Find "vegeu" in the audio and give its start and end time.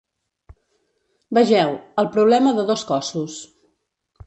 1.39-1.75